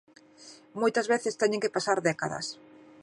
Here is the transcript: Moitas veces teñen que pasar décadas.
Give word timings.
Moitas 0.81 1.09
veces 1.13 1.39
teñen 1.41 1.63
que 1.63 1.73
pasar 1.75 1.97
décadas. 2.09 2.47